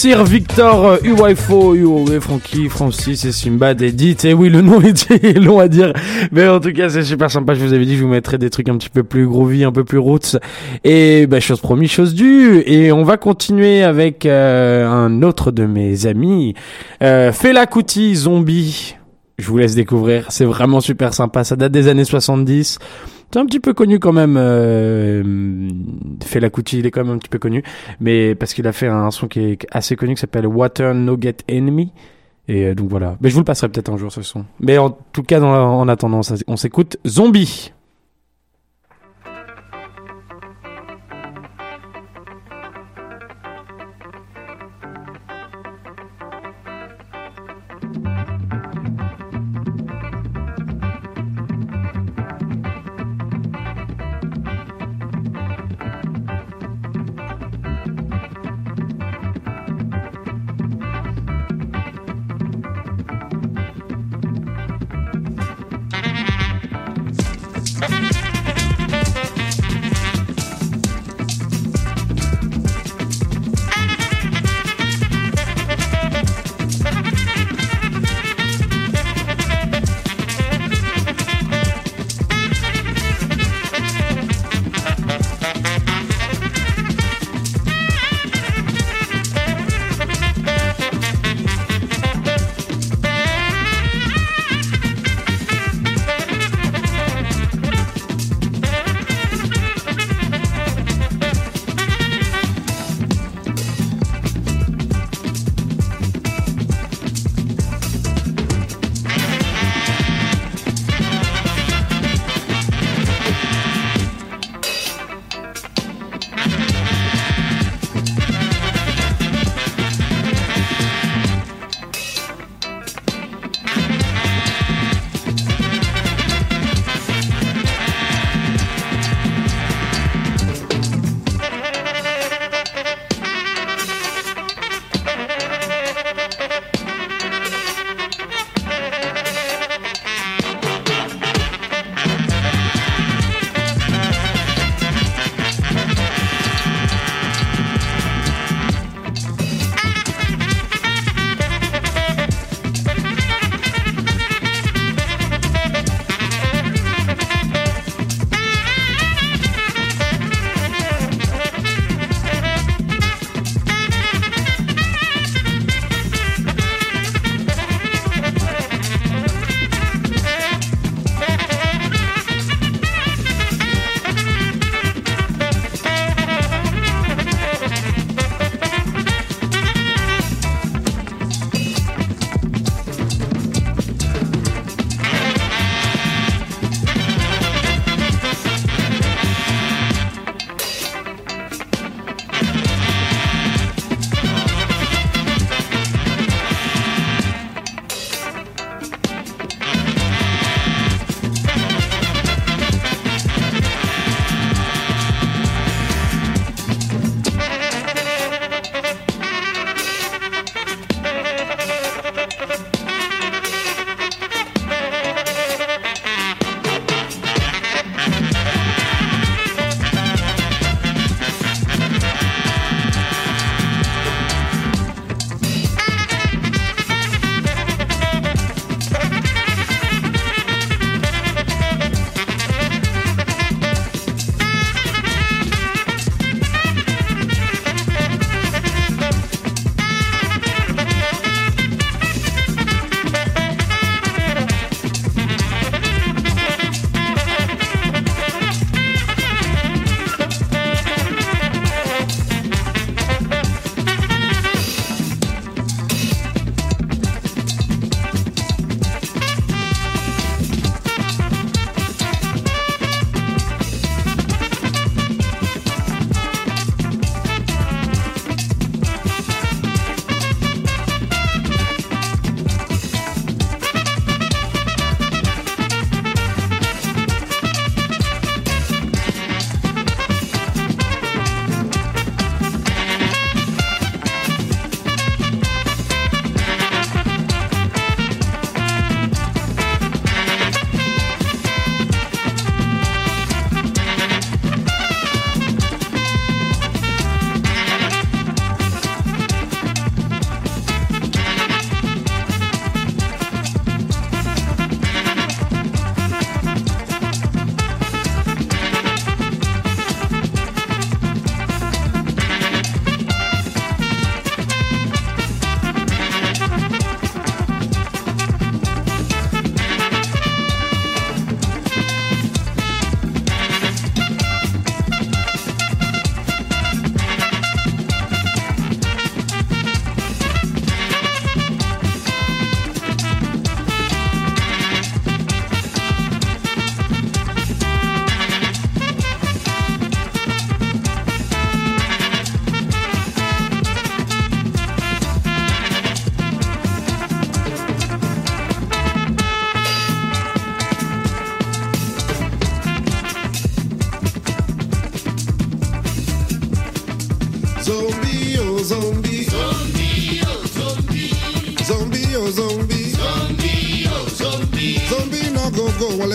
Sir 0.00 0.24
Victor 0.24 0.86
euh, 0.86 0.96
Uwaifo, 1.04 1.74
Uwe, 1.74 2.20
Frankie, 2.20 2.70
Francis 2.70 3.26
et 3.26 3.32
Simbad 3.32 3.82
Edith. 3.82 4.24
Et 4.24 4.32
oui, 4.32 4.48
le 4.48 4.62
nom 4.62 4.80
est 4.80 5.38
long 5.38 5.58
à 5.58 5.68
dire. 5.68 5.92
Mais 6.32 6.48
en 6.48 6.58
tout 6.58 6.72
cas, 6.72 6.88
c'est 6.88 7.02
super 7.02 7.30
sympa. 7.30 7.52
Je 7.52 7.60
vous 7.60 7.74
avais 7.74 7.84
dit, 7.84 7.98
je 7.98 8.02
vous 8.04 8.08
mettrai 8.08 8.38
des 8.38 8.48
trucs 8.48 8.70
un 8.70 8.78
petit 8.78 8.88
peu 8.88 9.02
plus 9.02 9.26
groovy, 9.26 9.62
un 9.62 9.72
peu 9.72 9.84
plus 9.84 9.98
roots. 9.98 10.38
Et 10.84 11.26
bah, 11.26 11.38
chose 11.38 11.60
promis, 11.60 11.86
chose 11.86 12.14
due. 12.14 12.62
Et 12.64 12.92
on 12.92 13.02
va 13.02 13.18
continuer 13.18 13.82
avec 13.82 14.24
euh, 14.24 14.88
un 14.88 15.22
autre 15.22 15.50
de 15.50 15.66
mes 15.66 16.06
amis. 16.06 16.54
Euh, 17.02 17.30
Fela 17.30 17.66
Kuti, 17.66 18.14
Zombie. 18.16 18.96
Je 19.36 19.48
vous 19.48 19.58
laisse 19.58 19.74
découvrir. 19.74 20.24
C'est 20.30 20.46
vraiment 20.46 20.80
super 20.80 21.12
sympa. 21.12 21.44
Ça 21.44 21.56
date 21.56 21.72
des 21.72 21.88
années 21.88 22.06
70. 22.06 22.78
C'est 23.32 23.38
un 23.38 23.46
petit 23.46 23.60
peu 23.60 23.74
connu 23.74 23.98
quand 24.00 24.12
même. 24.12 24.36
Euh, 24.36 25.22
Fela 26.24 26.48
il 26.72 26.86
est 26.86 26.90
quand 26.90 27.04
même 27.04 27.14
un 27.14 27.18
petit 27.18 27.28
peu 27.28 27.38
connu, 27.38 27.62
mais 28.00 28.34
parce 28.34 28.54
qu'il 28.54 28.66
a 28.66 28.72
fait 28.72 28.88
un 28.88 29.10
son 29.10 29.28
qui 29.28 29.40
est 29.40 29.66
assez 29.70 29.94
connu 29.94 30.14
qui 30.14 30.20
s'appelle 30.20 30.46
Water 30.46 30.94
Nugget 30.94 31.36
Enemy. 31.48 31.92
Et 32.48 32.66
euh, 32.66 32.74
donc 32.74 32.88
voilà. 32.88 33.16
Mais 33.20 33.28
je 33.28 33.34
vous 33.34 33.40
le 33.40 33.44
passerai 33.44 33.68
peut-être 33.68 33.90
un 33.90 33.96
jour 33.96 34.10
ce 34.10 34.22
son. 34.22 34.44
Mais 34.58 34.78
en 34.78 34.90
tout 34.90 35.22
cas, 35.22 35.40
en 35.40 35.86
attendant, 35.88 36.22
on 36.48 36.56
s'écoute 36.56 36.96
Zombie. 37.06 37.72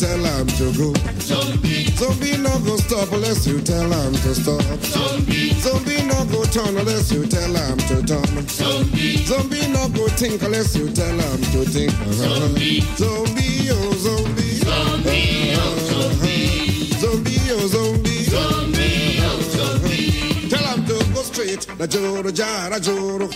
tell 0.00 0.24
him 0.24 0.46
to 0.56 0.72
go. 0.78 0.92
Zombie, 1.20 1.84
zombie 2.00 2.36
not 2.38 2.64
go 2.64 2.76
stop 2.76 3.12
unless 3.12 3.46
you 3.46 3.60
tell 3.60 3.90
him 3.92 4.12
to 4.14 4.34
stop. 4.34 4.62
Zombie, 4.82 5.50
zombie 5.60 6.02
not 6.06 6.26
go 6.32 6.42
turn 6.44 6.74
unless 6.78 7.12
you 7.12 7.26
tell 7.26 7.52
him 7.54 7.76
to 7.88 8.02
turn. 8.06 8.48
Zombie, 8.48 9.16
zombie 9.28 9.68
not 9.68 9.92
go 9.92 10.08
think 10.16 10.42
unless 10.42 10.74
you 10.74 10.88
tell 10.90 11.12
him 11.12 11.40
to 11.52 11.64
think. 11.68 11.92
Zombie, 12.16 12.80
zombie 12.96 13.68
oh 13.72 13.92
zombie. 14.00 14.56
Zombie 14.64 15.54
oh 15.60 15.76
zombie. 15.90 16.92
Zombie 16.96 17.40
oh 17.50 17.66
zombie. 17.68 18.24
Zombie 18.24 19.20
zombie. 19.52 20.48
Tell 20.48 20.76
to 20.76 21.12
go 21.12 21.22
straight. 21.22 21.66
Na 21.78 21.86
joro 21.86 22.30
jara 22.30 22.80
joro. 22.80 23.28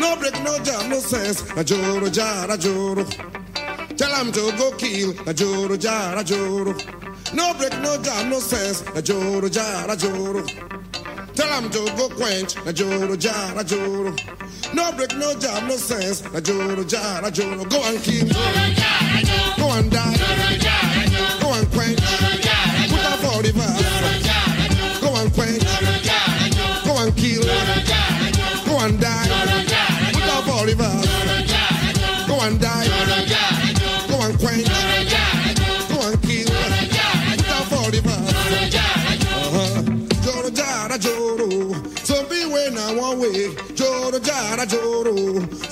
No 0.00 0.16
break, 0.16 0.34
no 0.42 0.58
jam, 0.64 0.90
no 0.90 0.98
sense. 0.98 1.44
Na 1.54 1.62
joro 1.62 2.08
jara 2.10 2.56
joro. 2.58 3.06
Tell 4.00 4.14
him 4.16 4.32
to 4.32 4.40
go 4.56 4.72
kill. 4.78 5.12
Na 5.26 5.32
joro 5.34 5.76
jara 5.76 6.24
joro. 6.24 6.72
No 7.34 7.52
break, 7.58 7.78
no 7.82 8.00
jam, 8.02 8.30
no 8.30 8.38
sense. 8.38 8.82
Na 8.94 9.02
joro 9.02 9.46
jara 9.50 9.94
joro. 9.94 10.42
Tell 11.34 11.48
him 11.60 11.68
to 11.70 11.84
go 11.98 12.08
quench. 12.08 12.56
Na 12.64 12.72
joro 12.72 13.14
jara 13.16 13.62
joro. 13.62 14.14
No 14.72 14.92
break, 14.92 15.14
no 15.18 15.34
jam, 15.38 15.68
no 15.68 15.76
sense. 15.76 16.22
Na 16.32 16.40
joro 16.40 16.82
jara 16.82 17.30
joro. 17.30 17.62
Go 17.66 17.82
and 17.84 18.02
kill. 18.02 18.26
Go 19.58 19.70
and 19.76 19.90
die. 19.90 20.16
Go 21.42 21.52
and 21.52 21.70
quench. 21.72 22.00
Put 22.90 23.04
up 23.04 23.18
for 23.20 23.42
the 23.42 23.52
verse. 23.54 23.89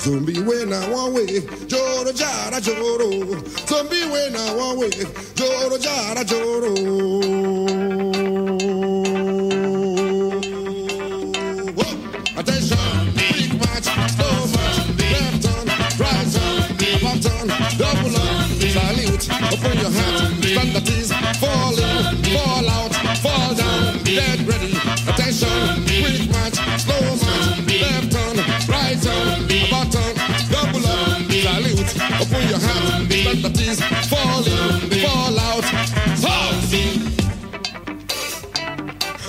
Zombie 0.09 0.41
when 0.41 0.73
I 0.73 0.89
one 0.91 1.13
way. 1.13 1.41
Joro 1.67 2.13
jara 2.13 2.63
joro. 2.63 3.11
Zombie 3.67 4.07
when 4.11 4.35
I 4.35 4.55
one 4.57 4.79
way. 4.79 4.89
Joro 5.35 5.77
jara 5.77 6.25
joro. 6.25 6.75
Ease, 33.45 33.81
fall 34.09 34.45
in, 34.45 34.81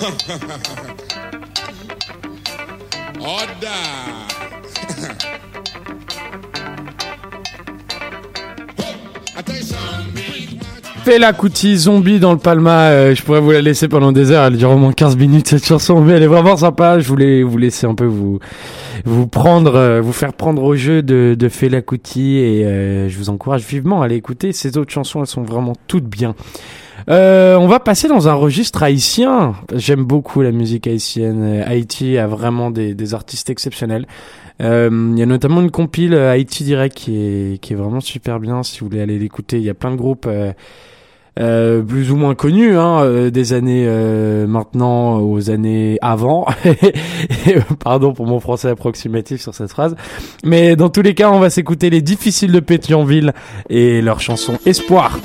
Zombie 11.76 12.20
dans 12.20 12.32
le 12.32 12.38
Palma, 12.38 12.90
euh, 12.90 13.14
je 13.14 13.22
pourrais 13.22 13.40
vous 13.40 13.52
la 13.52 13.62
laisser 13.62 13.88
pendant 13.88 14.12
des 14.12 14.30
heures, 14.30 14.44
elle 14.44 14.56
dure 14.56 14.70
au 14.70 14.76
moins 14.76 14.92
15 14.92 15.16
minutes 15.16 15.48
cette 15.48 15.64
chanson, 15.64 16.00
mais 16.00 16.14
elle 16.14 16.22
est 16.22 16.28
vraiment 16.28 16.56
sympa, 16.56 16.98
je 16.98 17.08
voulais 17.08 17.42
vous 17.42 17.56
laisser 17.56 17.86
un 17.86 17.94
peu 17.94 18.04
vous 18.04 18.38
vous 19.04 19.26
prendre, 19.26 19.74
euh, 19.76 20.00
vous 20.00 20.12
faire 20.12 20.32
prendre 20.32 20.62
au 20.62 20.74
jeu 20.74 21.02
de, 21.02 21.36
de 21.38 21.48
Fela 21.48 21.78
et 21.78 22.64
euh, 22.64 23.08
je 23.08 23.18
vous 23.18 23.30
encourage 23.30 23.62
vivement 23.62 24.02
à 24.02 24.06
aller 24.06 24.16
écouter, 24.16 24.52
ces 24.52 24.76
autres 24.76 24.92
chansons 24.92 25.20
elles 25.20 25.26
sont 25.26 25.42
vraiment 25.42 25.74
toutes 25.86 26.04
bien. 26.04 26.34
Euh, 27.08 27.56
on 27.56 27.66
va 27.66 27.80
passer 27.80 28.08
dans 28.08 28.28
un 28.28 28.34
registre 28.34 28.82
haïtien. 28.82 29.54
J'aime 29.74 30.04
beaucoup 30.04 30.42
la 30.42 30.52
musique 30.52 30.86
haïtienne. 30.86 31.42
Euh, 31.42 31.62
Haïti 31.66 32.18
a 32.18 32.26
vraiment 32.26 32.70
des, 32.70 32.94
des 32.94 33.14
artistes 33.14 33.48
exceptionnels. 33.48 34.06
Euh, 34.60 34.90
Il 35.12 35.18
y 35.18 35.22
a 35.22 35.26
notamment 35.26 35.62
une 35.62 35.70
compile 35.70 36.14
Haïti 36.14 36.64
Direct 36.64 36.94
qui 36.94 37.16
est, 37.16 37.60
qui 37.60 37.72
est 37.72 37.76
vraiment 37.76 38.00
super 38.00 38.38
bien. 38.38 38.62
Si 38.62 38.80
vous 38.80 38.86
voulez 38.86 39.00
aller 39.00 39.18
l'écouter, 39.18 39.56
il 39.56 39.64
y 39.64 39.70
a 39.70 39.74
plein 39.74 39.90
de 39.90 39.96
groupes 39.96 40.28
euh, 41.40 41.80
plus 41.82 42.10
ou 42.12 42.16
moins 42.16 42.34
connus 42.34 42.76
hein, 42.76 43.02
euh, 43.02 43.30
des 43.30 43.52
années 43.52 43.84
euh, 43.86 44.46
maintenant 44.46 45.20
aux 45.20 45.50
années 45.50 45.98
avant. 46.02 46.46
Pardon 47.82 48.12
pour 48.12 48.26
mon 48.26 48.40
français 48.40 48.68
approximatif 48.68 49.40
sur 49.40 49.54
cette 49.54 49.70
phrase. 49.70 49.96
Mais 50.44 50.76
dans 50.76 50.90
tous 50.90 51.02
les 51.02 51.14
cas, 51.14 51.30
on 51.30 51.38
va 51.38 51.50
s'écouter 51.50 51.88
les 51.88 52.02
difficiles 52.02 52.52
de 52.52 52.60
Pétionville 52.60 53.32
et 53.70 54.02
leur 54.02 54.20
chanson 54.20 54.58
Espoir. 54.66 55.18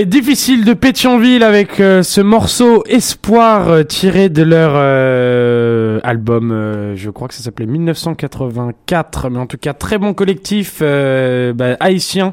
Les 0.00 0.06
difficiles 0.06 0.64
de 0.64 0.72
Pétionville 0.72 1.42
avec 1.42 1.78
euh, 1.78 2.02
ce 2.02 2.22
morceau 2.22 2.82
Espoir 2.86 3.68
euh, 3.68 3.82
tiré 3.82 4.30
de 4.30 4.42
leur 4.42 4.72
euh, 4.74 6.00
album, 6.04 6.52
euh, 6.52 6.96
je 6.96 7.10
crois 7.10 7.28
que 7.28 7.34
ça 7.34 7.42
s'appelait 7.42 7.66
1984, 7.66 9.28
mais 9.28 9.38
en 9.38 9.44
tout 9.44 9.58
cas 9.58 9.74
très 9.74 9.98
bon 9.98 10.14
collectif 10.14 10.78
euh, 10.80 11.52
bah, 11.52 11.76
haïtien. 11.80 12.32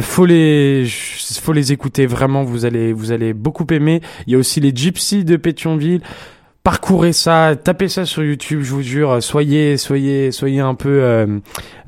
Faut 0.00 0.24
les, 0.24 0.86
faut 0.88 1.52
les 1.52 1.72
écouter 1.72 2.06
vraiment. 2.06 2.42
Vous 2.42 2.64
allez, 2.64 2.94
vous 2.94 3.12
allez 3.12 3.34
beaucoup 3.34 3.66
aimer. 3.70 4.00
Il 4.26 4.32
y 4.32 4.36
a 4.36 4.38
aussi 4.38 4.58
les 4.58 4.72
Gypsies 4.74 5.24
de 5.24 5.36
Pétionville. 5.36 6.00
Parcourez 6.68 7.14
ça, 7.14 7.56
tapez 7.56 7.88
ça 7.88 8.04
sur 8.04 8.22
YouTube, 8.22 8.60
je 8.62 8.74
vous 8.74 8.82
jure. 8.82 9.22
Soyez, 9.22 9.78
soyez, 9.78 10.30
soyez 10.32 10.60
un 10.60 10.74
peu 10.74 11.00
euh, 11.00 11.38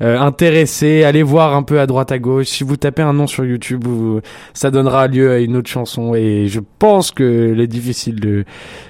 euh, 0.01 0.19
intéressés. 0.19 1.03
Allez 1.03 1.21
voir 1.21 1.55
un 1.55 1.61
peu 1.61 1.79
à 1.79 1.85
droite 1.85 2.11
à 2.11 2.17
gauche. 2.17 2.47
Si 2.47 2.63
vous 2.63 2.77
tapez 2.77 3.03
un 3.03 3.13
nom 3.13 3.27
sur 3.27 3.45
YouTube, 3.45 3.85
ça 4.55 4.71
donnera 4.71 5.05
lieu 5.05 5.29
à 5.33 5.37
une 5.37 5.55
autre 5.55 5.69
chanson. 5.69 6.15
Et 6.15 6.47
je 6.47 6.59
pense 6.79 7.11
que 7.11 7.53
les 7.55 7.67
difficiles 7.67 8.19
de 8.19 8.43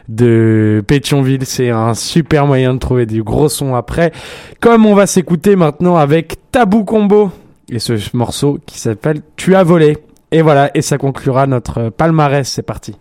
de 0.07 0.81
Pétionville, 0.87 1.45
c'est 1.45 1.71
un 1.71 1.93
super 1.93 2.47
moyen 2.47 2.73
de 2.73 2.79
trouver 2.79 3.05
du 3.05 3.21
gros 3.21 3.49
son 3.49 3.75
après. 3.75 4.13
Comme 4.61 4.85
on 4.85 4.95
va 4.95 5.07
s'écouter 5.07 5.57
maintenant 5.57 5.97
avec 5.97 6.37
Tabou 6.51 6.85
Combo 6.85 7.31
et 7.69 7.79
ce 7.79 7.95
morceau 8.15 8.59
qui 8.65 8.79
s'appelle 8.79 9.23
Tu 9.35 9.55
as 9.55 9.63
volé. 9.63 9.97
Et 10.31 10.41
voilà, 10.41 10.71
et 10.73 10.81
ça 10.81 10.97
conclura 10.97 11.47
notre 11.47 11.89
palmarès. 11.89 12.47
C'est 12.47 12.61
parti. 12.61 12.95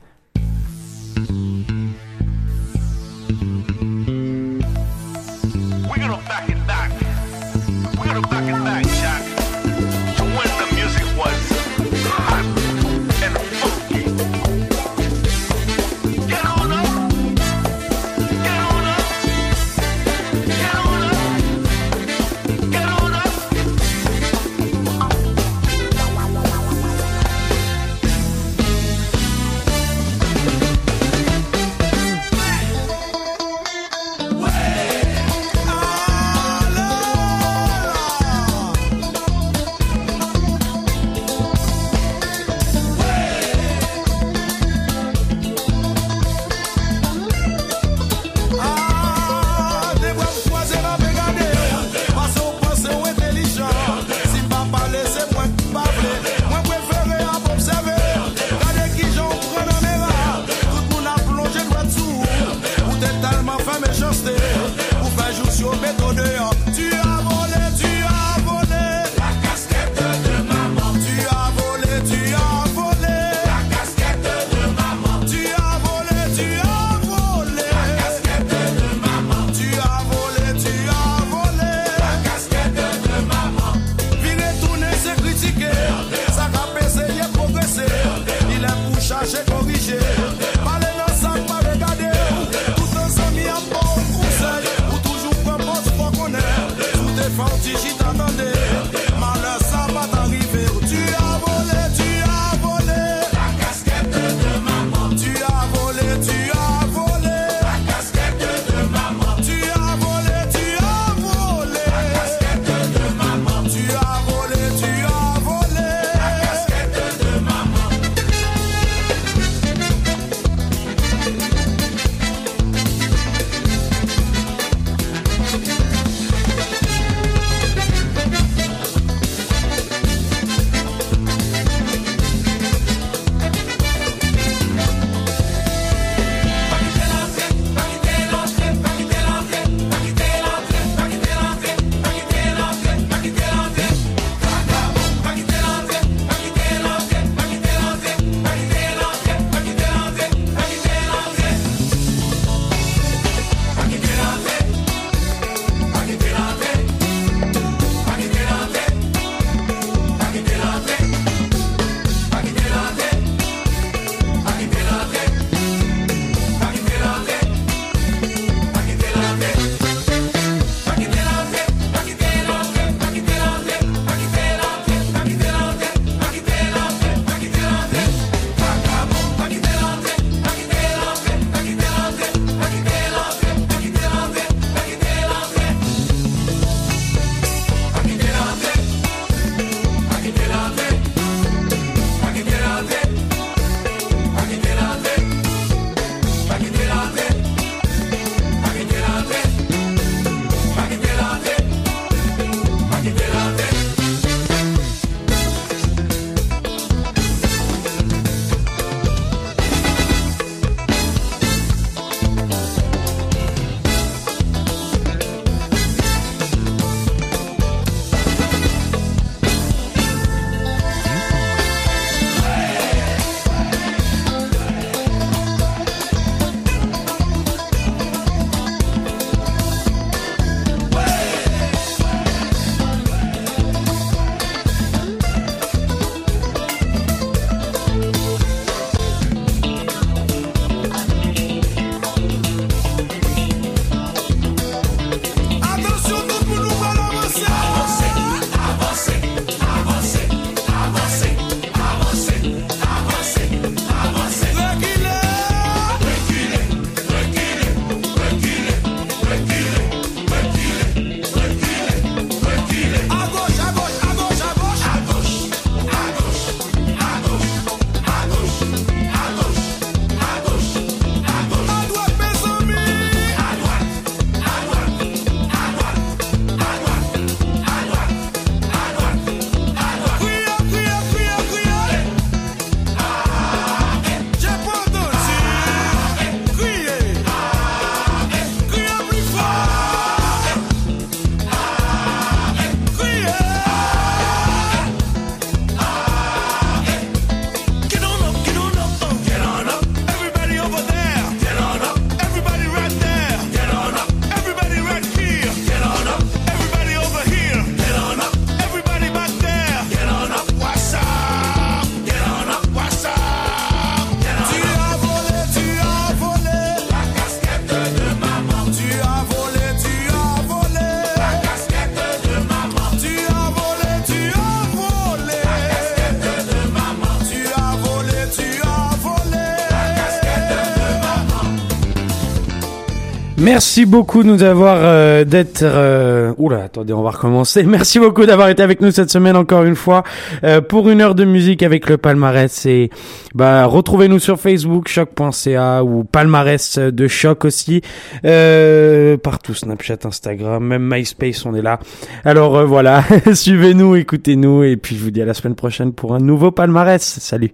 Merci 333.51 333.85
beaucoup 333.85 334.23
de 334.23 334.29
nous 334.29 334.45
avoir 334.45 334.77
euh, 334.79 335.25
d'être. 335.25 335.63
Euh... 335.65 336.33
Oula, 336.39 336.63
attendez, 336.63 336.93
on 336.93 337.03
va 337.03 337.11
recommencer. 337.11 337.63
Merci 337.65 337.99
beaucoup 337.99 338.25
d'avoir 338.25 338.49
été 338.49 338.63
avec 338.63 338.81
nous 338.81 338.93
cette 338.93 339.11
semaine 339.11 339.35
encore 339.35 339.65
une 339.65 339.75
fois 339.75 340.05
euh, 340.45 340.61
pour 340.61 340.89
une 340.89 341.01
heure 341.01 341.17
de 341.17 341.25
musique 341.25 341.65
avec 341.65 341.89
le 341.89 341.99
palmarès. 341.99 342.65
Et 342.67 342.91
bah 343.35 343.67
retrouvez-nous 343.67 344.21
sur 344.21 344.39
Facebook 344.39 344.87
choc.ca 344.87 345.83
ou 345.83 346.05
palmarès 346.05 346.79
de 346.79 347.09
choc 347.09 347.45
aussi 347.45 347.83
euh, 348.25 349.17
partout 349.17 349.55
Snapchat, 349.55 349.99
Instagram, 350.05 350.65
même 350.65 350.89
MySpace, 350.89 351.45
on 351.45 351.53
est 351.57 351.63
là. 351.63 351.81
Alors 352.25 352.57
euh, 352.57 352.65
voilà, 352.65 353.03
suivez-nous, 353.35 353.97
écoutez-nous 353.97 354.63
et 354.63 354.77
puis 354.77 354.95
je 354.95 355.03
vous 355.03 355.11
dis 355.11 355.23
à 355.23 355.27
la 355.27 355.35
semaine 355.35 355.57
prochaine 355.57 355.93
pour 355.93 356.15
un 356.15 356.21
nouveau 356.21 356.53
palmarès. 356.53 357.03
Salut. 357.03 357.53